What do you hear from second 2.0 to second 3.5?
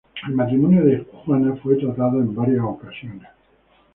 en varias ocasiones.